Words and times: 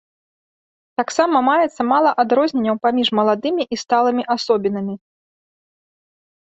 Таксама 1.01 1.41
маецца 1.49 1.81
мала 1.91 2.15
адрозненняў 2.25 2.75
паміж 2.87 3.07
маладымі 3.21 3.63
і 3.77 3.81
сталымі 3.85 4.23
асобінамі. 4.39 5.01